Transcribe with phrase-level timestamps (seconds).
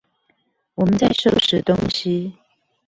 [0.73, 2.33] 我們在收拾東西